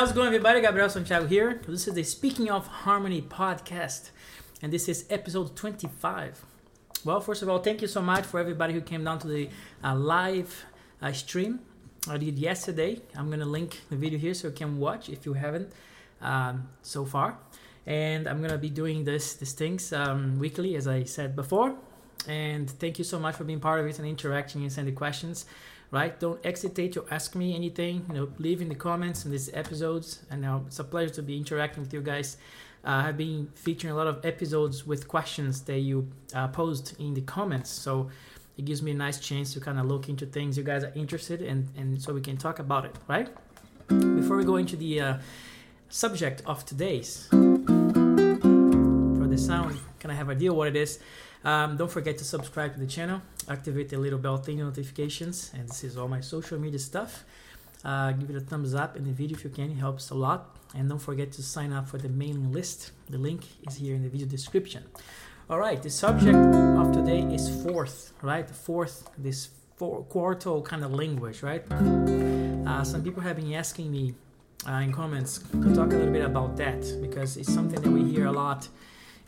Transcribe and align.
how's 0.00 0.12
it 0.12 0.14
going, 0.14 0.28
everybody? 0.28 0.62
Gabriel 0.62 0.88
Santiago 0.88 1.26
here. 1.26 1.60
This 1.68 1.86
is 1.86 1.92
the 1.92 2.02
Speaking 2.04 2.50
of 2.50 2.66
Harmony 2.66 3.20
podcast, 3.20 4.12
and 4.62 4.72
this 4.72 4.88
is 4.88 5.04
episode 5.10 5.54
25. 5.54 6.42
Well, 7.04 7.20
first 7.20 7.42
of 7.42 7.50
all, 7.50 7.58
thank 7.58 7.82
you 7.82 7.86
so 7.86 8.00
much 8.00 8.24
for 8.24 8.40
everybody 8.40 8.72
who 8.72 8.80
came 8.80 9.04
down 9.04 9.18
to 9.18 9.28
the 9.28 9.50
uh, 9.84 9.94
live 9.94 10.64
uh, 11.02 11.12
stream 11.12 11.60
I 12.08 12.16
did 12.16 12.38
yesterday. 12.38 13.02
I'm 13.14 13.28
gonna 13.28 13.44
link 13.44 13.78
the 13.90 13.96
video 13.96 14.18
here 14.18 14.32
so 14.32 14.48
you 14.48 14.54
can 14.54 14.78
watch 14.78 15.10
if 15.10 15.26
you 15.26 15.34
haven't 15.34 15.70
um, 16.22 16.70
so 16.80 17.04
far. 17.04 17.36
And 17.84 18.26
I'm 18.26 18.40
gonna 18.40 18.56
be 18.56 18.70
doing 18.70 19.04
this 19.04 19.34
these 19.34 19.52
things 19.52 19.92
um, 19.92 20.38
weekly, 20.38 20.76
as 20.76 20.88
I 20.88 21.04
said 21.04 21.36
before. 21.36 21.74
And 22.26 22.70
thank 22.70 22.96
you 22.98 23.04
so 23.04 23.18
much 23.18 23.34
for 23.34 23.44
being 23.44 23.60
part 23.60 23.80
of 23.80 23.86
it 23.86 23.98
and 23.98 24.08
interacting 24.08 24.62
and 24.62 24.72
sending 24.72 24.94
questions 24.94 25.44
right? 25.90 26.18
Don't 26.18 26.44
hesitate 26.44 26.92
to 26.92 27.04
ask 27.10 27.34
me 27.34 27.54
anything. 27.54 28.04
You 28.08 28.14
know, 28.14 28.28
leave 28.38 28.60
in 28.60 28.68
the 28.68 28.74
comments 28.74 29.24
in 29.24 29.30
these 29.30 29.52
episodes. 29.54 30.20
And 30.30 30.40
now 30.40 30.64
it's 30.66 30.78
a 30.78 30.84
pleasure 30.84 31.14
to 31.14 31.22
be 31.22 31.36
interacting 31.36 31.82
with 31.82 31.92
you 31.92 32.00
guys. 32.00 32.36
Uh, 32.84 33.04
I've 33.06 33.16
been 33.16 33.48
featuring 33.54 33.92
a 33.92 33.96
lot 33.96 34.06
of 34.06 34.24
episodes 34.24 34.86
with 34.86 35.06
questions 35.08 35.62
that 35.62 35.80
you 35.80 36.08
uh, 36.34 36.48
posed 36.48 36.98
in 36.98 37.14
the 37.14 37.20
comments. 37.22 37.70
So 37.70 38.10
it 38.56 38.64
gives 38.64 38.82
me 38.82 38.90
a 38.90 38.94
nice 38.94 39.18
chance 39.18 39.52
to 39.54 39.60
kind 39.60 39.78
of 39.78 39.86
look 39.86 40.08
into 40.08 40.26
things 40.26 40.56
you 40.56 40.64
guys 40.64 40.84
are 40.84 40.92
interested 40.94 41.40
in, 41.40 41.68
and 41.76 42.00
so 42.00 42.12
we 42.12 42.20
can 42.20 42.36
talk 42.36 42.58
about 42.58 42.84
it, 42.84 42.94
right? 43.08 43.28
Before 43.88 44.36
we 44.36 44.44
go 44.44 44.56
into 44.56 44.76
the 44.76 45.00
uh, 45.00 45.18
subject 45.88 46.42
of 46.44 46.66
today's, 46.66 47.26
for 47.30 47.36
the 49.26 49.38
sound, 49.38 49.78
can 49.98 50.10
I 50.10 50.14
have 50.14 50.28
idea 50.28 50.52
what 50.52 50.68
it 50.68 50.76
is? 50.76 50.98
Um, 51.42 51.78
don't 51.78 51.90
forget 51.90 52.18
to 52.18 52.24
subscribe 52.24 52.74
to 52.74 52.80
the 52.80 52.86
channel, 52.86 53.22
activate 53.50 53.88
the 53.88 53.98
little 53.98 54.18
bell 54.18 54.38
thing 54.38 54.58
notifications, 54.58 55.50
and 55.54 55.68
this 55.68 55.84
is 55.84 55.96
all 55.96 56.08
my 56.08 56.20
social 56.20 56.58
media 56.58 56.78
stuff. 56.78 57.24
Uh, 57.84 58.12
give 58.12 58.30
it 58.30 58.36
a 58.36 58.40
thumbs 58.40 58.74
up 58.74 58.96
in 58.96 59.04
the 59.04 59.10
video 59.10 59.36
if 59.36 59.44
you 59.44 59.50
can, 59.50 59.70
it 59.70 59.76
helps 59.76 60.10
a 60.10 60.14
lot. 60.14 60.56
And 60.74 60.88
don't 60.88 60.98
forget 60.98 61.32
to 61.32 61.42
sign 61.42 61.72
up 61.72 61.88
for 61.88 61.98
the 61.98 62.08
mailing 62.08 62.52
list. 62.52 62.92
The 63.08 63.18
link 63.18 63.42
is 63.66 63.76
here 63.76 63.94
in 63.94 64.02
the 64.02 64.08
video 64.08 64.26
description. 64.26 64.84
All 65.48 65.58
right, 65.58 65.82
the 65.82 65.90
subject 65.90 66.36
of 66.36 66.92
today 66.92 67.22
is 67.34 67.62
fourth, 67.64 68.12
right? 68.22 68.48
Fourth, 68.48 69.10
this 69.18 69.48
four, 69.76 70.04
quartal 70.04 70.64
kind 70.64 70.84
of 70.84 70.92
language, 70.92 71.42
right? 71.42 71.64
Uh, 71.72 72.84
some 72.84 73.02
people 73.02 73.22
have 73.22 73.36
been 73.36 73.52
asking 73.54 73.90
me 73.90 74.14
uh, 74.68 74.74
in 74.74 74.92
comments 74.92 75.38
to 75.38 75.74
talk 75.74 75.92
a 75.92 75.96
little 75.96 76.12
bit 76.12 76.24
about 76.24 76.56
that 76.58 76.80
because 77.00 77.36
it's 77.36 77.52
something 77.52 77.80
that 77.80 77.90
we 77.90 78.04
hear 78.04 78.26
a 78.26 78.32
lot 78.32 78.68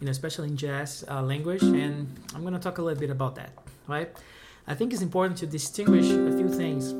you 0.03 0.07
know, 0.07 0.11
especially 0.11 0.49
in 0.49 0.57
jazz 0.57 1.05
uh, 1.09 1.23
language, 1.23 1.63
and 1.63 2.09
I'm 2.35 2.43
going 2.43 2.55
to 2.55 2.59
talk 2.59 2.79
a 2.79 2.83
little 2.83 2.99
bit 2.99 3.11
about 3.11 3.37
that, 3.37 3.53
right? 3.87 4.11
I 4.67 4.75
think 4.75 4.93
it's 4.93 5.03
important 5.03 5.39
to 5.39 5.47
distinguish 5.47 6.07
a 6.11 6.37
few 6.37 6.49
things 6.49 6.93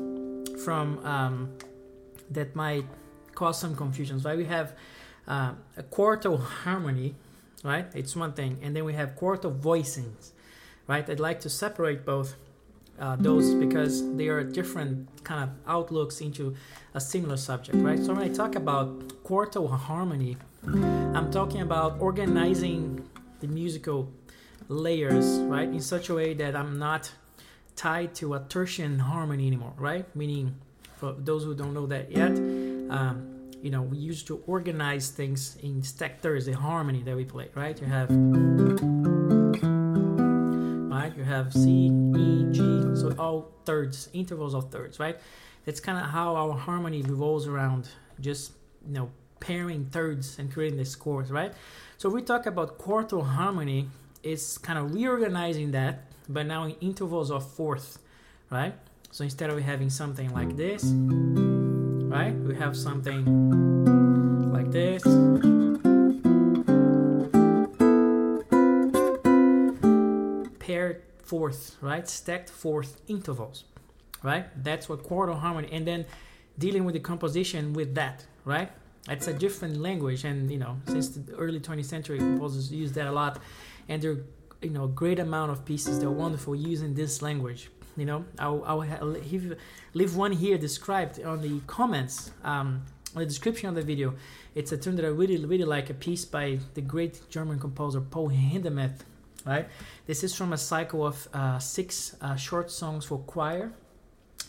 from 0.63 1.03
um, 1.05 1.57
that 2.29 2.55
might 2.55 2.85
cause 3.35 3.59
some 3.59 3.75
confusions, 3.75 4.25
right? 4.25 4.37
We 4.37 4.45
have 4.45 4.73
uh, 5.27 5.53
a 5.77 5.83
quartal 5.83 6.39
harmony, 6.39 7.15
right? 7.63 7.85
It's 7.93 8.15
one 8.15 8.33
thing, 8.33 8.59
and 8.61 8.75
then 8.75 8.85
we 8.85 8.93
have 8.93 9.15
quartal 9.15 9.57
voicings, 9.57 10.31
right? 10.87 11.09
I'd 11.09 11.19
like 11.19 11.39
to 11.41 11.49
separate 11.49 12.05
both 12.05 12.35
uh, 12.99 13.15
those 13.15 13.53
because 13.55 14.15
they 14.15 14.27
are 14.27 14.43
different 14.43 15.23
kind 15.23 15.43
of 15.43 15.49
outlooks 15.67 16.21
into 16.21 16.55
a 16.93 17.01
similar 17.01 17.37
subject, 17.37 17.77
right? 17.79 17.99
So 17.99 18.13
when 18.13 18.21
I 18.21 18.29
talk 18.29 18.55
about 18.55 19.23
quartal 19.23 19.69
harmony, 19.69 20.37
I'm 20.65 21.31
talking 21.31 21.61
about 21.61 21.99
organizing 21.99 23.07
the 23.39 23.47
musical 23.47 24.11
layers, 24.67 25.39
right, 25.41 25.67
in 25.67 25.81
such 25.81 26.09
a 26.09 26.13
way 26.15 26.33
that 26.33 26.55
I'm 26.55 26.77
not 26.79 27.11
tied 27.75 28.13
to 28.15 28.35
a 28.35 28.39
tertian 28.39 28.99
harmony 28.99 29.47
anymore, 29.47 29.73
right? 29.77 30.05
Meaning, 30.15 30.55
for 30.95 31.13
those 31.13 31.43
who 31.43 31.55
don't 31.55 31.73
know 31.73 31.87
that 31.87 32.11
yet, 32.11 32.31
um, 32.31 33.33
you 33.61 33.69
know, 33.69 33.81
we 33.81 33.97
used 33.97 34.27
to 34.27 34.43
organize 34.45 35.09
things 35.09 35.57
in 35.63 35.81
stacked 35.83 36.21
thirds, 36.21 36.45
the 36.45 36.51
harmony 36.53 37.01
that 37.03 37.15
we 37.15 37.25
play, 37.25 37.49
right? 37.55 37.79
You 37.79 37.87
have, 37.87 38.09
right? 40.91 41.15
You 41.15 41.23
have 41.23 41.53
C, 41.53 41.87
E, 42.15 42.45
G, 42.51 42.59
so 42.95 43.15
all 43.17 43.51
thirds, 43.65 44.09
intervals 44.13 44.53
of 44.53 44.69
thirds, 44.69 44.99
right? 44.99 45.17
That's 45.65 45.79
kind 45.79 45.97
of 45.97 46.11
how 46.11 46.35
our 46.35 46.57
harmony 46.57 47.01
revolves 47.01 47.47
around 47.47 47.87
just, 48.19 48.51
you 48.85 48.93
know, 48.93 49.11
pairing 49.39 49.85
thirds 49.85 50.39
and 50.39 50.51
creating 50.51 50.77
the 50.77 50.85
scores, 50.85 51.31
right? 51.31 51.53
So 51.97 52.09
we 52.09 52.21
talk 52.21 52.45
about 52.45 52.77
quartal 52.79 53.25
harmony, 53.25 53.89
it's 54.23 54.57
kind 54.57 54.79
of 54.79 54.93
reorganizing 54.93 55.71
that, 55.71 56.05
but 56.29 56.45
now 56.45 56.63
in 56.63 56.71
intervals 56.79 57.29
of 57.29 57.49
fourth, 57.51 57.99
right? 58.49 58.73
So 59.11 59.23
instead 59.23 59.49
of 59.49 59.59
having 59.59 59.89
something 59.89 60.33
like 60.33 60.55
this, 60.55 60.85
right, 60.85 62.33
we 62.33 62.55
have 62.55 62.75
something 62.75 63.25
like 64.51 64.71
this. 64.71 65.03
Paired 70.59 71.03
fourth, 71.21 71.75
right? 71.81 72.07
Stacked 72.07 72.49
fourth 72.49 73.01
intervals, 73.07 73.65
right? 74.23 74.45
That's 74.63 74.87
what 74.87 75.03
quartal 75.03 75.37
harmony, 75.37 75.67
and 75.71 75.85
then 75.85 76.05
dealing 76.57 76.85
with 76.85 76.93
the 76.93 77.01
composition 77.01 77.73
with 77.73 77.93
that, 77.95 78.25
right? 78.45 78.71
It's 79.09 79.27
a 79.27 79.33
different 79.33 79.77
language, 79.81 80.23
and 80.23 80.49
you 80.49 80.59
know, 80.59 80.77
since 80.87 81.09
the 81.09 81.35
early 81.35 81.59
20th 81.59 81.85
century, 81.85 82.19
composers 82.19 82.71
use 82.71 82.93
that 82.93 83.07
a 83.07 83.11
lot, 83.11 83.41
and 83.87 84.01
there, 84.01 84.11
are, 84.11 84.25
you 84.61 84.69
know, 84.69 84.85
a 84.85 84.89
great 84.89 85.19
amount 85.19 85.51
of 85.51 85.65
pieces 85.65 85.99
that 85.99 86.07
are 86.07 86.11
wonderful 86.11 86.55
using 86.55 86.93
this 86.93 87.21
language. 87.21 87.69
You 87.95 88.05
know, 88.05 88.25
I'll, 88.39 88.63
I'll 88.65 88.79
leave, 89.93 90.15
one 90.15 90.31
here 90.31 90.57
described 90.57 91.23
on 91.23 91.41
the 91.41 91.59
comments, 91.67 92.31
um, 92.43 92.83
the 93.13 93.25
description 93.25 93.69
of 93.69 93.75
the 93.75 93.83
video. 93.83 94.15
It's 94.55 94.71
a 94.71 94.77
term 94.77 94.95
that 94.95 95.05
I 95.05 95.09
really, 95.09 95.43
really 95.45 95.65
like, 95.65 95.89
a 95.89 95.93
piece 95.93 96.25
by 96.25 96.59
the 96.73 96.81
great 96.81 97.29
German 97.29 97.59
composer 97.59 98.01
Paul 98.01 98.29
Hindemith. 98.29 98.99
Right, 99.45 99.67
this 100.05 100.23
is 100.23 100.33
from 100.33 100.53
a 100.53 100.57
cycle 100.57 101.05
of 101.05 101.27
uh, 101.33 101.59
six 101.59 102.15
uh, 102.21 102.37
short 102.37 102.71
songs 102.71 103.03
for 103.03 103.17
choir. 103.17 103.73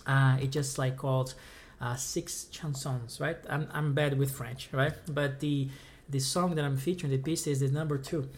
Uh, 0.06 0.37
it 0.41 0.53
just 0.53 0.78
like 0.78 0.97
called 0.97 1.34
uh, 1.81 1.97
six 1.97 2.47
chansons, 2.53 3.19
right? 3.19 3.37
I'm, 3.51 3.66
I'm 3.72 3.93
bad 3.93 4.16
with 4.16 4.31
French, 4.31 4.69
right? 4.71 4.93
But 5.09 5.41
the 5.41 5.69
the 6.09 6.21
song 6.21 6.55
that 6.55 6.65
I'm 6.65 6.77
featuring, 6.77 7.11
the 7.11 7.19
piece 7.19 7.49
is 7.49 7.59
the 7.59 7.71
number 7.71 7.99
two, 7.99 8.28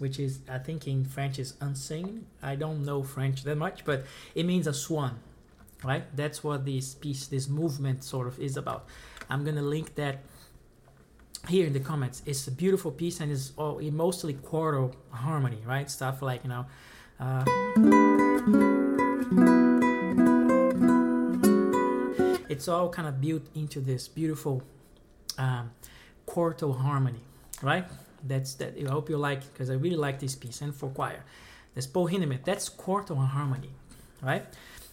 which 0.00 0.18
is 0.18 0.40
I 0.48 0.58
think 0.58 0.86
in 0.86 1.04
French 1.04 1.38
is 1.38 1.54
Un 1.60 1.74
cygne. 1.74 2.26
I 2.42 2.56
don't 2.56 2.84
know 2.84 3.02
French 3.02 3.42
that 3.44 3.56
much, 3.56 3.84
but 3.84 4.04
it 4.34 4.44
means 4.44 4.66
a 4.66 4.74
swan, 4.74 5.18
right? 5.84 6.04
That's 6.16 6.42
what 6.44 6.64
this 6.64 6.94
piece, 6.94 7.26
this 7.26 7.48
movement, 7.48 8.04
sort 8.04 8.26
of 8.26 8.38
is 8.38 8.56
about. 8.56 8.86
I'm 9.28 9.44
gonna 9.44 9.62
link 9.62 9.94
that 9.96 10.22
here 11.48 11.66
in 11.66 11.72
the 11.72 11.80
comments. 11.80 12.22
It's 12.26 12.46
a 12.46 12.52
beautiful 12.52 12.90
piece 12.90 13.20
and 13.20 13.30
it's 13.30 13.52
all 13.56 13.80
mostly 13.92 14.34
quartal 14.34 14.94
harmony, 15.10 15.58
right? 15.64 15.90
Stuff 15.90 16.22
like 16.22 16.42
you 16.44 16.50
know. 16.50 16.66
Uh, 17.18 17.44
it's 22.48 22.68
all 22.68 22.88
kind 22.88 23.08
of 23.08 23.20
built 23.20 23.42
into 23.54 23.80
this 23.80 24.08
beautiful 24.08 24.62
um, 25.38 25.70
quartal 26.26 26.78
harmony, 26.78 27.20
right? 27.62 27.86
That's 28.28 28.54
that. 28.54 28.74
I 28.78 28.90
hope 28.90 29.08
you 29.08 29.16
like 29.16 29.52
because 29.52 29.70
I 29.70 29.74
really 29.74 29.96
like 29.96 30.18
this 30.18 30.34
piece 30.34 30.60
and 30.60 30.74
for 30.74 30.88
choir. 30.90 31.24
That's 31.74 31.86
Paul 31.86 32.08
Hindemith. 32.08 32.44
That's 32.44 32.68
quartal 32.68 33.26
harmony, 33.26 33.70
right? 34.22 34.44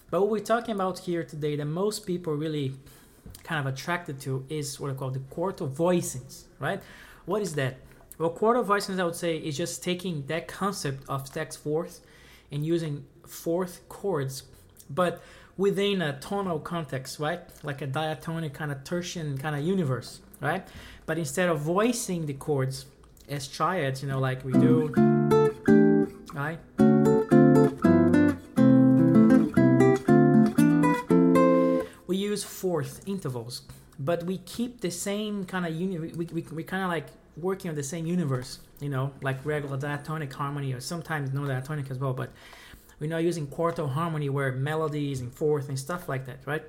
But 0.09 0.21
what 0.21 0.29
we're 0.29 0.39
talking 0.39 0.75
about 0.75 0.99
here 0.99 1.23
today 1.23 1.55
that 1.55 1.65
most 1.65 2.05
people 2.05 2.33
really 2.33 2.73
kind 3.43 3.65
of 3.65 3.73
attracted 3.73 4.19
to 4.21 4.45
is 4.49 4.79
what 4.79 4.91
I 4.91 4.93
call 4.93 5.09
the 5.11 5.19
quartal 5.19 5.69
voicings, 5.69 6.43
right? 6.59 6.81
What 7.25 7.41
is 7.41 7.55
that? 7.55 7.77
Well, 8.17 8.29
quartal 8.29 8.65
voicings, 8.65 8.99
I 8.99 9.05
would 9.05 9.15
say, 9.15 9.37
is 9.37 9.57
just 9.57 9.83
taking 9.83 10.25
that 10.27 10.47
concept 10.47 11.03
of 11.09 11.27
stacked 11.27 11.57
fourth 11.57 12.01
and 12.51 12.65
using 12.65 13.05
fourth 13.25 13.87
chords, 13.89 14.43
but 14.89 15.21
within 15.57 16.01
a 16.01 16.19
tonal 16.19 16.59
context, 16.59 17.19
right? 17.19 17.41
Like 17.63 17.81
a 17.81 17.87
diatonic 17.87 18.53
kind 18.53 18.71
of 18.71 18.83
tertian 18.83 19.39
kind 19.39 19.55
of 19.55 19.63
universe, 19.63 20.19
right? 20.41 20.67
But 21.05 21.17
instead 21.17 21.49
of 21.49 21.59
voicing 21.61 22.25
the 22.25 22.33
chords 22.33 22.85
as 23.29 23.47
triads, 23.47 24.01
you 24.01 24.07
know, 24.07 24.19
like 24.19 24.43
we 24.43 24.53
do, 24.53 24.87
right? 26.33 26.59
We 32.07 32.17
use 32.17 32.43
fourth 32.43 33.01
intervals, 33.07 33.63
but 33.99 34.23
we 34.23 34.37
keep 34.39 34.81
the 34.81 34.91
same 34.91 35.45
kind 35.45 35.65
of 35.65 35.73
uni. 35.73 35.99
We, 35.99 36.25
we, 36.25 36.41
we 36.51 36.63
kind 36.63 36.83
of 36.83 36.89
like 36.89 37.07
working 37.37 37.69
on 37.69 37.75
the 37.75 37.83
same 37.83 38.05
universe, 38.05 38.59
you 38.79 38.89
know, 38.89 39.11
like 39.21 39.43
regular 39.45 39.77
diatonic 39.77 40.31
harmony 40.33 40.73
or 40.73 40.79
sometimes 40.79 41.33
no 41.33 41.45
diatonic 41.45 41.89
as 41.89 41.97
well, 41.97 42.13
but 42.13 42.31
we're 42.99 43.09
not 43.09 43.23
using 43.23 43.47
quartal 43.47 43.89
harmony 43.89 44.29
where 44.29 44.51
melodies 44.51 45.21
and 45.21 45.33
fourth 45.33 45.69
and 45.69 45.79
stuff 45.79 46.07
like 46.07 46.25
that, 46.25 46.39
right? 46.45 46.63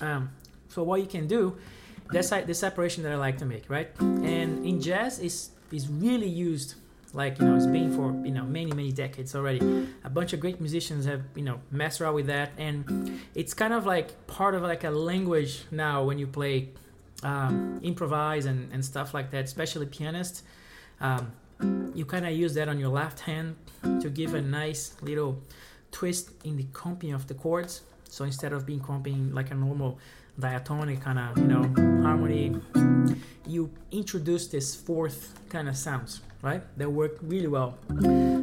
Um, 0.00 0.30
so 0.68 0.82
what 0.82 1.00
you 1.00 1.06
can 1.06 1.26
do, 1.26 1.56
that's 2.10 2.30
the 2.30 2.54
separation 2.54 3.02
that 3.04 3.12
I 3.12 3.16
like 3.16 3.38
to 3.38 3.46
make, 3.46 3.70
right? 3.70 3.88
And 4.00 4.66
in 4.66 4.80
jazz, 4.80 5.20
is 5.20 5.50
is 5.72 5.88
really 5.88 6.28
used 6.28 6.74
like 7.12 7.40
you 7.40 7.44
know 7.44 7.56
it's 7.56 7.66
been 7.66 7.92
for 7.92 8.12
you 8.24 8.32
know 8.32 8.44
many 8.44 8.70
many 8.72 8.92
decades 8.92 9.34
already 9.34 9.88
a 10.04 10.10
bunch 10.10 10.32
of 10.32 10.38
great 10.38 10.60
musicians 10.60 11.04
have 11.04 11.22
you 11.34 11.42
know 11.42 11.58
messed 11.72 12.00
around 12.00 12.14
with 12.14 12.26
that 12.26 12.52
and 12.56 13.20
it's 13.34 13.52
kind 13.52 13.74
of 13.74 13.84
like 13.84 14.26
part 14.28 14.54
of 14.54 14.62
like 14.62 14.84
a 14.84 14.90
language 14.90 15.64
now 15.72 16.04
when 16.04 16.18
you 16.18 16.26
play 16.28 16.68
um, 17.22 17.80
improvise 17.82 18.46
and, 18.46 18.72
and 18.72 18.84
stuff 18.84 19.14
like 19.14 19.30
that, 19.30 19.44
especially 19.44 19.86
pianists, 19.86 20.42
um, 21.00 21.32
you 21.94 22.04
kind 22.04 22.26
of 22.26 22.32
use 22.32 22.54
that 22.54 22.68
on 22.68 22.78
your 22.78 22.88
left 22.88 23.20
hand 23.20 23.56
to 24.00 24.08
give 24.08 24.34
a 24.34 24.40
nice 24.40 24.94
little 25.02 25.38
twist 25.90 26.30
in 26.44 26.56
the 26.56 26.64
comping 26.64 27.14
of 27.14 27.26
the 27.26 27.34
chords. 27.34 27.82
So 28.08 28.24
instead 28.24 28.52
of 28.52 28.66
being 28.66 28.80
comping 28.80 29.34
like 29.34 29.50
a 29.50 29.54
normal 29.54 29.98
diatonic 30.38 31.02
kind 31.02 31.18
of 31.18 31.36
you 31.36 31.44
know 31.44 31.62
introduce 33.90 34.48
this 34.48 34.74
fourth 34.74 35.34
kind 35.48 35.68
of 35.68 35.76
sounds, 35.76 36.20
right? 36.42 36.62
That 36.78 36.90
work 36.90 37.18
really 37.22 37.48
well. 37.48 37.78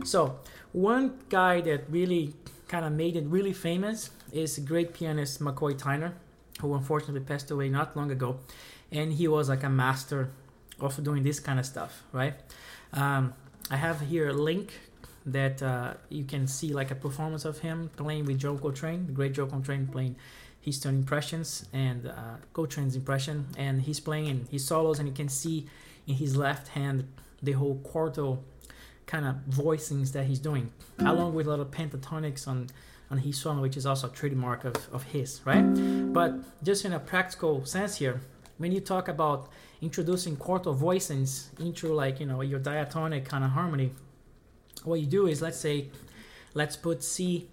So 0.06 0.40
one 0.74 1.20
guy 1.30 1.62
that 1.62 1.90
really 1.90 2.34
kind 2.68 2.86
of 2.86 2.92
made 2.92 3.16
it 3.16 3.26
really 3.26 3.54
famous 3.54 4.10
is 4.32 4.60
great 4.60 4.94
pianist 4.94 5.42
McCoy 5.42 5.74
Tyner, 5.78 6.14
who 6.60 6.74
unfortunately 6.74 7.22
passed 7.22 7.52
away 7.52 7.70
not 7.70 7.96
long 7.96 8.12
ago, 8.12 8.40
and 8.92 9.14
he 9.14 9.28
was 9.28 9.50
like 9.50 9.64
a 9.64 9.70
master 9.70 10.30
of 10.80 11.02
doing 11.04 11.24
this 11.24 11.40
kind 11.40 11.60
of 11.60 11.66
stuff, 11.66 12.04
right? 12.12 12.36
Um, 12.94 13.34
I 13.70 13.78
have 13.78 14.02
here 14.02 14.30
a 14.30 14.34
link 14.34 14.74
that 15.26 15.62
uh, 15.62 15.94
you 16.10 16.24
can 16.24 16.48
see 16.48 16.74
like 16.74 16.90
a 16.92 16.96
performance 16.96 17.44
of 17.46 17.60
him 17.60 17.90
playing 17.98 18.26
with 18.26 18.40
John 18.40 18.58
Coltrane, 18.60 19.08
the 19.08 19.12
great 19.12 19.34
John 19.34 19.50
Coltrane 19.50 19.88
playing 19.88 20.16
tone 20.74 20.96
impressions 20.96 21.66
and 21.72 22.08
uh, 22.08 22.12
Coltrane's 22.54 22.96
impression, 22.96 23.48
and 23.58 23.82
he's 23.82 24.00
playing 24.00 24.48
his 24.52 24.66
solos, 24.66 25.00
and 25.00 25.08
you 25.08 25.16
can 25.16 25.30
see 25.30 25.68
in 26.08 26.16
his 26.16 26.36
left 26.36 26.70
hand 26.70 27.08
the 27.42 27.54
whole 27.54 27.78
quartal 27.78 28.40
kind 29.06 29.26
of 29.26 29.36
voicings 29.50 30.12
that 30.12 30.26
he's 30.26 30.40
doing, 30.40 30.72
along 31.00 31.34
with 31.34 31.48
a 31.48 31.50
lot 31.50 31.60
of 31.60 31.72
pentatonics 31.72 32.48
on 32.48 32.68
on 33.10 33.20
his 33.20 33.38
song, 33.38 33.62
which 33.62 33.78
is 33.78 33.86
also 33.86 34.08
a 34.08 34.10
trademark 34.10 34.66
of, 34.66 34.76
of 34.92 35.04
his, 35.04 35.40
right? 35.46 35.64
But 36.12 36.32
just 36.62 36.84
in 36.84 36.92
a 36.92 37.00
practical 37.00 37.64
sense 37.66 37.96
here, 37.96 38.20
when 38.58 38.74
you 38.74 38.82
talk 38.82 39.08
about 39.08 39.50
introducing 39.82 40.36
quartal 40.36 40.78
voicings 40.78 41.58
into 41.62 41.94
like 41.94 42.20
you 42.20 42.26
know 42.26 42.42
your 42.42 42.60
diatonic 42.60 43.24
kind 43.24 43.44
of 43.46 43.52
harmony, 43.52 43.92
what 44.84 45.00
you 45.00 45.06
do 45.06 45.28
is 45.28 45.42
let's 45.42 45.60
say 45.60 45.88
let's 46.54 46.76
put 46.76 47.04
C, 47.04 47.48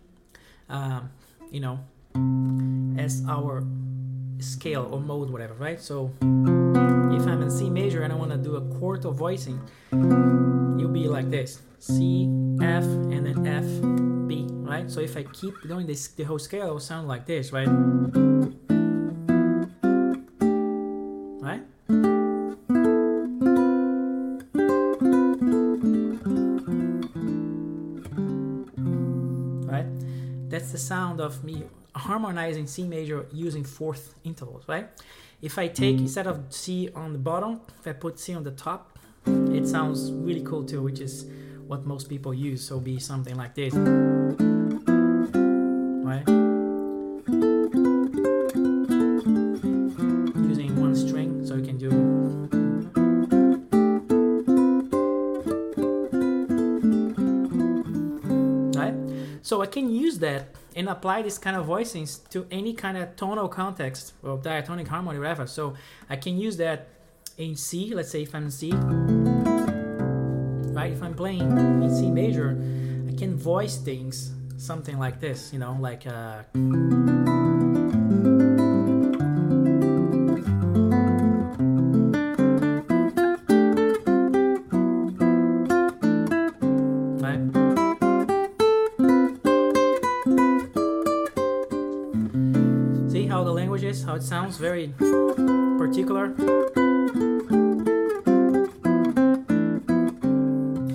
um, 0.68 1.10
you 1.50 1.60
know, 1.60 1.78
as 3.04 3.22
our 3.28 3.62
scale 4.40 4.88
or 4.90 4.98
mode, 4.98 5.28
whatever, 5.28 5.52
right? 5.54 5.80
So 5.80 6.10
if 6.22 7.26
I'm 7.28 7.42
in 7.42 7.50
C 7.50 7.68
major 7.68 8.02
and 8.02 8.10
I 8.12 8.16
want 8.16 8.30
to 8.32 8.38
do 8.38 8.56
a 8.56 8.62
quartal 8.62 9.14
voicing, 9.14 9.60
you'll 9.92 10.88
be 10.88 11.06
like 11.06 11.30
this: 11.30 11.60
C, 11.78 12.24
F, 12.62 12.84
and 13.12 13.26
then 13.26 13.46
F, 13.46 13.68
B, 14.26 14.46
right? 14.48 14.90
So 14.90 15.00
if 15.00 15.18
I 15.18 15.24
keep 15.24 15.54
doing 15.68 15.86
this, 15.86 16.08
the 16.08 16.24
whole 16.24 16.38
scale 16.38 16.72
will 16.72 16.80
sound 16.80 17.06
like 17.06 17.26
this, 17.26 17.52
right? 17.52 17.68
Right? 21.44 21.62
Right? 29.68 29.88
That's 30.48 30.72
the 30.72 30.78
sound 30.78 31.20
of 31.20 31.44
me 31.44 31.64
harmonizing 31.94 32.66
C 32.66 32.84
major 32.84 33.26
using 33.32 33.64
fourth 33.64 34.14
intervals, 34.24 34.64
right? 34.66 34.88
If 35.40 35.58
I 35.58 35.68
take 35.68 35.96
mm. 35.96 36.00
instead 36.00 36.26
of 36.26 36.44
C 36.50 36.88
on 36.94 37.12
the 37.12 37.18
bottom, 37.18 37.60
if 37.80 37.86
I 37.86 37.92
put 37.92 38.18
C 38.18 38.34
on 38.34 38.44
the 38.44 38.50
top, 38.50 38.98
it 39.26 39.66
sounds 39.66 40.12
really 40.12 40.42
cool 40.42 40.64
too, 40.64 40.82
which 40.82 41.00
is 41.00 41.26
what 41.66 41.86
most 41.86 42.08
people 42.08 42.34
use. 42.34 42.62
So 42.66 42.80
be 42.80 42.98
something 42.98 43.36
like 43.36 43.54
this. 43.54 43.74
Right? 46.04 46.28
Using 50.48 50.80
one 50.80 50.94
string, 50.94 51.46
so 51.46 51.54
you 51.54 51.62
can 51.62 51.78
do 51.78 51.90
right? 58.78 58.94
So 59.42 59.62
I 59.62 59.66
can 59.66 59.90
use 59.90 60.18
that 60.18 60.54
and 60.74 60.88
apply 60.88 61.22
this 61.22 61.38
kind 61.38 61.56
of 61.56 61.66
voicings 61.66 62.28
to 62.30 62.46
any 62.50 62.72
kind 62.74 62.96
of 62.96 63.14
tonal 63.16 63.48
context 63.48 64.12
or 64.22 64.38
diatonic 64.38 64.88
harmony, 64.88 65.18
whatever. 65.18 65.46
So 65.46 65.74
I 66.08 66.16
can 66.16 66.38
use 66.38 66.56
that 66.58 66.88
in 67.38 67.56
C, 67.56 67.94
let's 67.94 68.10
say 68.10 68.22
if 68.22 68.34
I'm 68.34 68.44
in 68.44 68.50
C, 68.50 68.72
right? 70.72 70.92
If 70.92 71.02
I'm 71.02 71.14
playing 71.14 71.40
in 71.40 71.94
C 71.94 72.10
major, 72.10 72.50
I 73.08 73.14
can 73.16 73.36
voice 73.36 73.76
things 73.76 74.32
something 74.56 74.98
like 74.98 75.20
this, 75.20 75.52
you 75.52 75.58
know, 75.58 75.76
like 75.80 76.06
uh, 76.06 76.42
how 94.04 94.14
it 94.14 94.22
sounds 94.22 94.58
very 94.58 94.88
particular. 95.78 96.34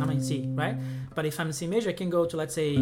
I'm 0.01 0.09
in 0.09 0.21
C, 0.21 0.47
right? 0.53 0.77
But 1.15 1.25
if 1.25 1.39
I'm 1.39 1.47
in 1.47 1.53
C 1.53 1.67
major, 1.67 1.89
I 1.89 1.93
can 1.93 2.09
go 2.09 2.25
to 2.25 2.37
let's 2.37 2.55
say 2.55 2.77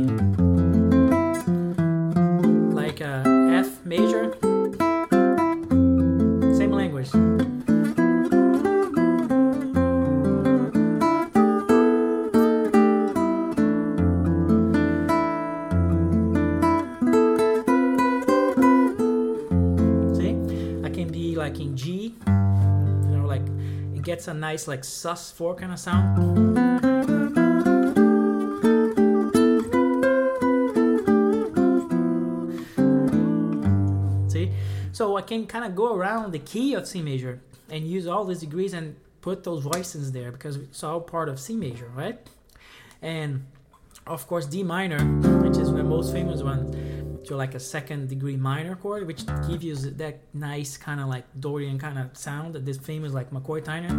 gets 24.08 24.30
a 24.30 24.34
nice 24.34 24.70
like 24.70 24.86
sus 24.86 25.32
four 25.32 25.54
kind 25.54 25.74
of 25.74 25.78
sound. 25.78 26.16
See, 34.32 34.50
so 34.94 35.18
I 35.18 35.22
can 35.24 35.46
kind 35.46 35.66
of 35.66 35.76
go 35.76 35.94
around 35.94 36.32
the 36.32 36.40
key 36.40 36.74
of 36.74 36.88
C 36.88 37.02
major 37.02 37.42
and 37.70 37.86
use 37.86 38.08
all 38.08 38.24
these 38.24 38.40
degrees 38.40 38.72
and 38.72 38.96
put 39.20 39.44
those 39.44 39.62
voices 39.64 40.14
there 40.14 40.32
because 40.32 40.56
it's 40.56 40.82
all 40.86 41.02
part 41.02 41.28
of 41.28 41.38
C 41.38 41.58
major, 41.58 41.92
right? 41.94 42.18
And 43.02 43.46
of 44.06 44.26
course 44.26 44.46
D 44.46 44.64
minor, 44.64 45.04
which 45.44 45.58
is 45.58 45.70
the 45.74 45.84
most 45.84 46.14
famous 46.14 46.42
one, 46.42 46.72
to 47.28 47.36
like 47.36 47.56
a 47.56 47.60
second 47.60 48.08
degree 48.08 48.38
minor 48.38 48.76
chord, 48.76 49.06
which 49.06 49.26
gives 49.48 49.64
you 49.64 49.76
that 49.76 50.20
nice 50.34 50.78
kind 50.78 51.00
of 51.02 51.08
like 51.08 51.26
Dorian 51.40 51.78
kind 51.78 52.00
of 52.00 52.16
sound 52.18 52.56
that 52.56 52.66
this 52.66 52.78
famous 52.78 53.12
like 53.14 53.32
McCoy 53.32 53.62
Tyner. 53.64 53.92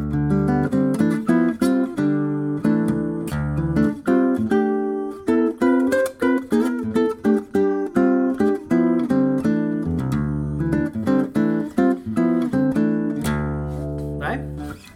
Right? 14.19 14.41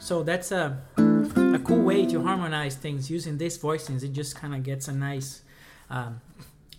So 0.01 0.23
that's 0.23 0.53
a 0.53 0.79
a 0.97 1.59
cool 1.59 1.83
way 1.83 2.07
to 2.07 2.23
harmonize 2.23 2.77
things 2.77 3.11
using 3.11 3.37
these 3.37 3.59
voicings. 3.59 4.03
It 4.03 4.15
just 4.15 4.37
kind 4.37 4.55
of 4.55 4.63
gets 4.63 4.89
a 4.89 4.93
nice 4.93 5.43
um, 5.91 6.23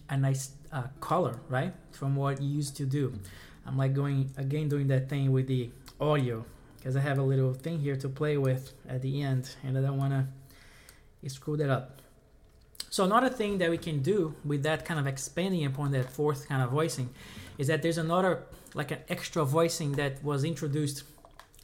a 0.09 0.17
nice 0.17 0.51
uh, 0.73 0.87
color, 0.99 1.39
right, 1.49 1.73
from 1.91 2.15
what 2.15 2.41
you 2.41 2.49
used 2.49 2.75
to 2.77 2.85
do. 2.85 3.13
I'm 3.65 3.77
like 3.77 3.93
going 3.93 4.31
again 4.37 4.67
doing 4.67 4.87
that 4.87 5.07
thing 5.07 5.31
with 5.31 5.47
the 5.47 5.69
audio 6.01 6.43
because 6.77 6.97
I 6.97 6.99
have 6.99 7.17
a 7.17 7.23
little 7.23 7.53
thing 7.53 7.79
here 7.79 7.95
to 7.95 8.09
play 8.09 8.37
with 8.37 8.73
at 8.89 9.01
the 9.01 9.21
end, 9.21 9.55
and 9.63 9.77
I 9.77 9.81
don't 9.81 9.97
want 9.97 10.11
to 10.13 11.29
screw 11.29 11.55
that 11.57 11.69
up. 11.69 12.01
So 12.89 13.05
another 13.05 13.29
thing 13.29 13.57
that 13.59 13.69
we 13.69 13.77
can 13.77 14.01
do 14.01 14.35
with 14.43 14.63
that 14.63 14.85
kind 14.85 14.99
of 14.99 15.07
expanding 15.07 15.65
upon 15.65 15.91
that 15.91 16.11
fourth 16.11 16.47
kind 16.47 16.61
of 16.61 16.71
voicing 16.71 17.09
is 17.57 17.67
that 17.67 17.81
there's 17.81 17.97
another 17.97 18.43
like 18.75 18.91
an 18.91 18.99
extra 19.07 19.45
voicing 19.45 19.93
that 19.93 20.23
was 20.23 20.43
introduced 20.43 21.03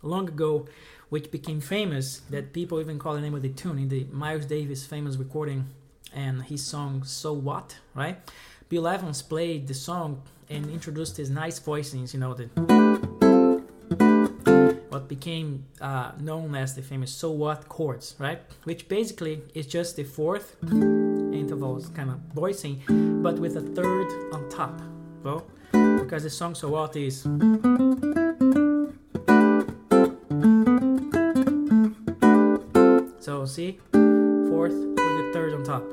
long 0.01 0.27
ago, 0.27 0.67
which 1.09 1.31
became 1.31 1.59
famous. 1.59 2.21
That 2.29 2.53
people 2.53 2.79
even 2.79 2.97
call 2.97 3.15
the 3.15 3.21
name 3.21 3.35
of 3.35 3.41
the 3.41 3.49
tune 3.49 3.77
in 3.77 3.89
the 3.89 4.05
Miles 4.11 4.45
Davis 4.45 4.85
famous 4.85 5.17
recording 5.17 5.67
and 6.13 6.43
his 6.43 6.65
song 6.65 7.03
"So 7.03 7.33
What," 7.33 7.77
right? 7.93 8.17
Bill 8.69 8.87
Evans 8.87 9.23
played 9.23 9.67
the 9.67 9.73
song 9.73 10.21
and 10.47 10.69
introduced 10.69 11.17
his 11.17 11.31
nice 11.31 11.59
voicings, 11.59 12.13
you 12.13 12.19
know, 12.19 12.35
the, 12.35 12.45
what 14.89 15.07
became 15.07 15.65
uh, 15.81 16.11
known 16.19 16.53
as 16.53 16.75
the 16.75 16.83
famous 16.83 17.11
"So 17.11 17.31
What" 17.31 17.67
chords, 17.67 18.15
right? 18.19 18.39
Which 18.65 18.87
basically 18.87 19.41
is 19.55 19.65
just 19.65 19.95
the 19.95 20.03
fourth 20.03 20.55
intervals 20.71 21.89
kind 21.89 22.11
of 22.11 22.19
voicing, 22.35 22.83
but 23.23 23.39
with 23.39 23.57
a 23.57 23.61
third 23.61 24.07
on 24.33 24.47
top. 24.49 24.79
Well, 25.23 25.47
because 25.71 26.21
the 26.21 26.29
song 26.29 26.53
"So 26.53 26.69
What" 26.69 26.95
is 26.95 27.23
so 33.19 33.45
see 33.47 33.79
fourth 33.91 34.75
with 34.75 35.15
the 35.19 35.31
third 35.33 35.53
on 35.55 35.63
top, 35.63 35.83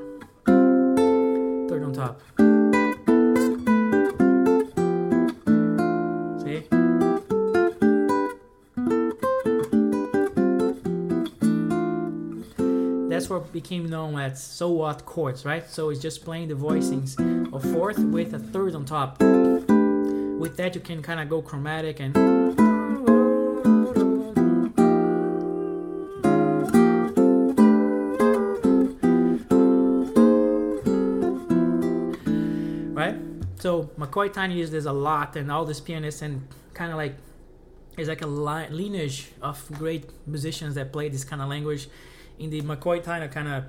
third 1.70 1.82
on 1.82 1.94
top. 1.94 2.20
Became 13.56 13.88
known 13.88 14.18
as 14.18 14.42
so 14.42 14.68
what 14.68 15.06
chords, 15.06 15.46
right? 15.46 15.66
So 15.70 15.88
it's 15.88 15.98
just 15.98 16.22
playing 16.26 16.48
the 16.48 16.54
voicings 16.54 17.10
of 17.54 17.62
fourth 17.72 17.98
with 17.98 18.34
a 18.34 18.38
third 18.38 18.74
on 18.74 18.84
top. 18.84 19.18
With 20.42 20.58
that, 20.58 20.74
you 20.74 20.82
can 20.82 21.00
kind 21.00 21.20
of 21.20 21.30
go 21.30 21.40
chromatic 21.40 21.98
and. 21.98 22.14
Right? 32.94 33.16
So 33.58 33.84
McCoy 33.98 34.28
Tyner 34.34 34.54
uses 34.54 34.72
this 34.72 34.84
a 34.84 34.92
lot, 34.92 35.34
and 35.34 35.50
all 35.50 35.64
these 35.64 35.80
pianists, 35.80 36.20
and 36.20 36.46
kind 36.74 36.90
of 36.92 36.98
like 36.98 37.14
it's 37.96 38.10
like 38.10 38.20
a 38.20 38.26
li- 38.26 38.68
lineage 38.68 39.28
of 39.40 39.66
great 39.78 40.04
musicians 40.26 40.74
that 40.74 40.92
play 40.92 41.08
this 41.08 41.24
kind 41.24 41.40
of 41.40 41.48
language. 41.48 41.88
In 42.38 42.50
the 42.50 42.60
McCoy 42.62 43.02
Tyner 43.02 43.30
kind 43.30 43.48
of 43.48 43.64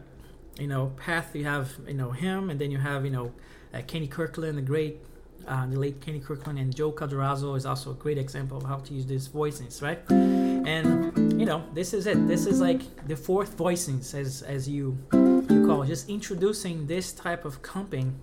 you 0.59 0.67
know 0.67 0.93
path, 0.97 1.35
you 1.35 1.45
have 1.45 1.71
you 1.87 1.93
know 1.93 2.11
him, 2.11 2.49
and 2.49 2.59
then 2.59 2.71
you 2.71 2.77
have 2.77 3.05
you 3.05 3.11
know 3.11 3.31
uh, 3.73 3.81
Kenny 3.87 4.07
Kirkland, 4.07 4.57
the 4.57 4.61
great 4.61 4.99
uh, 5.47 5.65
the 5.67 5.79
late 5.79 6.01
Kenny 6.01 6.19
Kirkland 6.19 6.59
and 6.59 6.75
Joe 6.75 6.91
Calderazzo 6.91 7.55
is 7.55 7.65
also 7.65 7.91
a 7.91 7.93
great 7.93 8.17
example 8.17 8.57
of 8.57 8.63
how 8.63 8.77
to 8.77 8.93
use 8.93 9.05
these 9.05 9.29
voicings, 9.29 9.81
right? 9.81 9.99
And 10.11 11.39
you 11.39 11.45
know, 11.45 11.63
this 11.73 11.93
is 11.93 12.07
it. 12.07 12.27
This 12.27 12.45
is 12.45 12.59
like 12.59 13.07
the 13.07 13.15
fourth 13.15 13.55
voicings, 13.55 14.13
as 14.13 14.41
as 14.41 14.67
you 14.67 14.97
you 15.13 15.65
call 15.65 15.83
it. 15.83 15.87
just 15.87 16.09
introducing 16.09 16.87
this 16.87 17.13
type 17.13 17.45
of 17.45 17.61
comping 17.61 18.13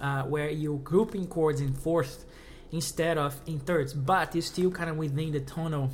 uh, 0.00 0.22
where 0.22 0.50
you're 0.50 0.78
grouping 0.78 1.26
chords 1.26 1.60
in 1.60 1.74
fourth 1.74 2.24
instead 2.72 3.18
of 3.18 3.40
in 3.46 3.58
thirds, 3.58 3.92
but 3.92 4.34
it's 4.34 4.46
still 4.46 4.70
kind 4.70 4.88
of 4.88 4.96
within 4.96 5.30
the 5.30 5.40
tonal, 5.40 5.90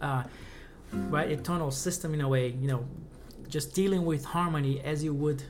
uh, 0.00 0.22
right? 0.92 1.32
A 1.32 1.36
tonal 1.36 1.72
system 1.72 2.14
in 2.14 2.20
a 2.20 2.28
way, 2.28 2.48
you 2.48 2.68
know, 2.68 2.86
just 3.52 3.74
dealing 3.74 4.06
with 4.06 4.24
harmony 4.24 4.80
as 4.80 5.04
you 5.04 5.12
would 5.12 5.44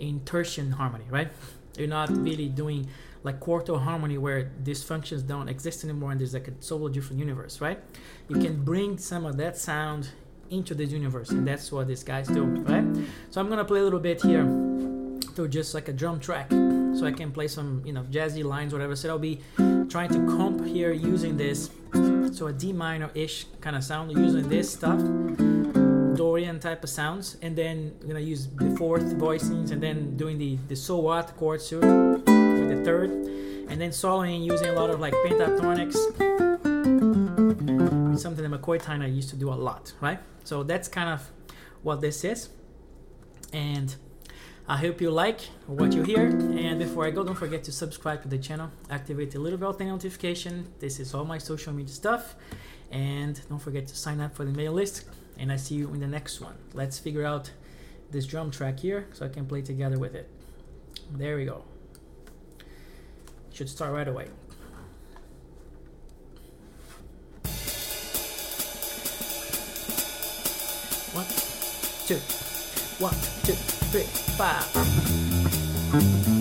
in 0.00 0.20
tertian 0.20 0.72
harmony, 0.72 1.04
right? 1.10 1.30
You're 1.76 1.88
not 1.88 2.08
really 2.10 2.48
doing 2.48 2.88
like 3.22 3.38
quartal 3.38 3.80
harmony 3.80 4.16
where 4.16 4.50
these 4.62 4.82
functions 4.82 5.22
don't 5.22 5.48
exist 5.48 5.84
anymore 5.84 6.10
and 6.12 6.20
there's 6.20 6.34
like 6.34 6.48
a 6.48 6.52
totally 6.52 6.92
different 6.92 7.20
universe, 7.20 7.60
right? 7.60 7.78
You 8.28 8.36
can 8.36 8.64
bring 8.64 8.96
some 8.96 9.26
of 9.26 9.36
that 9.36 9.58
sound 9.58 10.08
into 10.50 10.74
this 10.74 10.90
universe, 10.90 11.30
and 11.30 11.46
that's 11.46 11.70
what 11.72 11.86
these 11.88 12.02
guys 12.02 12.28
do, 12.28 12.44
right? 12.44 12.84
So 13.30 13.40
I'm 13.40 13.48
gonna 13.48 13.64
play 13.64 13.80
a 13.80 13.82
little 13.82 14.00
bit 14.00 14.22
here 14.22 14.44
to 15.36 15.48
just 15.48 15.74
like 15.74 15.88
a 15.88 15.92
drum 15.92 16.20
track, 16.20 16.50
so 16.50 17.04
I 17.04 17.12
can 17.12 17.30
play 17.30 17.48
some 17.48 17.82
you 17.84 17.92
know 17.92 18.04
jazzy 18.04 18.44
lines, 18.44 18.72
whatever. 18.72 18.96
So 18.96 19.08
I'll 19.08 19.18
be 19.18 19.40
trying 19.88 20.10
to 20.10 20.20
comp 20.36 20.64
here 20.64 20.92
using 20.92 21.36
this, 21.36 21.70
so 22.32 22.46
a 22.46 22.52
D 22.52 22.72
minor-ish 22.72 23.46
kind 23.60 23.76
of 23.76 23.84
sound 23.84 24.12
using 24.12 24.48
this 24.48 24.72
stuff. 24.72 25.00
Mm-hmm. 26.14 26.22
Dorian 26.22 26.60
type 26.60 26.84
of 26.84 26.90
sounds, 26.90 27.36
and 27.42 27.56
then 27.56 27.92
I'm 28.00 28.06
gonna 28.08 28.20
use 28.20 28.46
the 28.46 28.74
fourth 28.76 29.14
voicings, 29.18 29.70
and 29.72 29.82
then 29.82 30.16
doing 30.16 30.38
the 30.38 30.58
the 30.68 30.76
so 30.76 30.98
what 30.98 31.36
chords 31.36 31.68
too 31.68 31.80
with 31.80 32.68
the 32.72 32.82
third, 32.84 33.10
and 33.68 33.80
then 33.80 33.90
soloing 33.90 34.44
using 34.44 34.68
a 34.68 34.72
lot 34.72 34.90
of 34.90 35.00
like 35.00 35.14
pentatonics. 35.26 35.98
Something 38.18 38.48
that 38.48 38.60
McCoy 38.60 38.80
Tyner 38.80 39.12
used 39.12 39.30
to 39.30 39.36
do 39.36 39.48
a 39.50 39.58
lot, 39.68 39.92
right? 40.00 40.20
So 40.44 40.62
that's 40.62 40.88
kind 40.88 41.10
of 41.10 41.20
what 41.82 42.00
this 42.00 42.24
is, 42.24 42.48
and 43.52 43.96
I 44.66 44.76
hope 44.78 45.00
you 45.00 45.10
like 45.10 45.40
what 45.66 45.92
you 45.92 46.02
hear. 46.04 46.26
And 46.28 46.78
before 46.78 47.04
I 47.04 47.10
go, 47.10 47.22
don't 47.24 47.34
forget 47.34 47.64
to 47.64 47.72
subscribe 47.72 48.22
to 48.22 48.28
the 48.28 48.38
channel, 48.38 48.70
activate 48.88 49.32
the 49.32 49.40
little 49.40 49.58
bell 49.58 49.76
notification. 49.78 50.72
This 50.78 51.00
is 51.00 51.12
all 51.12 51.24
my 51.24 51.38
social 51.38 51.72
media 51.72 51.92
stuff, 51.92 52.34
and 52.90 53.40
don't 53.48 53.58
forget 53.58 53.86
to 53.88 53.96
sign 53.96 54.20
up 54.20 54.34
for 54.34 54.44
the 54.44 54.52
mail 54.52 54.72
list. 54.72 55.04
And 55.38 55.50
I 55.50 55.56
see 55.56 55.74
you 55.74 55.88
in 55.88 56.00
the 56.00 56.06
next 56.06 56.40
one. 56.40 56.54
Let's 56.72 56.98
figure 56.98 57.24
out 57.24 57.50
this 58.10 58.26
drum 58.26 58.50
track 58.50 58.78
here 58.78 59.08
so 59.12 59.26
I 59.26 59.28
can 59.28 59.46
play 59.46 59.62
together 59.62 59.98
with 59.98 60.14
it. 60.14 60.30
There 61.12 61.36
we 61.36 61.44
go. 61.44 61.64
Should 63.52 63.68
start 63.68 63.92
right 63.92 64.08
away. 64.08 64.28
One, 71.12 71.26
two, 72.06 72.18
one, 72.98 73.14
two, 73.44 73.54
three, 73.92 74.02
five. 74.36 76.33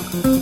now. 0.00 0.39